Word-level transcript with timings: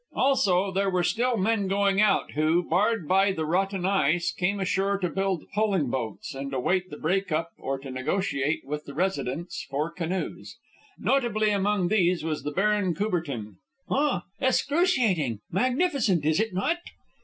Also, 0.15 0.71
there 0.71 0.89
were 0.89 1.03
still 1.03 1.37
men 1.37 1.67
going 1.67 2.01
out 2.01 2.31
who, 2.31 2.63
barred 2.63 3.07
by 3.07 3.31
the 3.31 3.45
rotten 3.45 3.85
ice, 3.85 4.31
came 4.31 4.59
ashore 4.59 4.97
to 4.97 5.07
build 5.11 5.43
poling 5.53 5.91
boats 5.91 6.33
and 6.33 6.51
await 6.55 6.89
the 6.89 6.97
break 6.97 7.31
up 7.31 7.51
or 7.59 7.77
to 7.77 7.91
negotiate 7.91 8.65
with 8.65 8.85
the 8.85 8.95
residents 8.95 9.63
for 9.69 9.91
canoes. 9.91 10.57
Notably 10.97 11.51
among 11.51 11.89
these 11.89 12.23
was 12.23 12.41
the 12.41 12.49
Baron 12.49 12.95
Courbertin. 12.95 13.57
"Ah! 13.91 14.23
Excruciating! 14.39 15.41
Magnificent! 15.51 16.25
Is 16.25 16.39
it 16.39 16.51
not?" 16.51 16.79